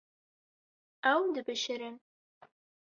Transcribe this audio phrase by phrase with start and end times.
[1.13, 1.95] Ew dibişirin.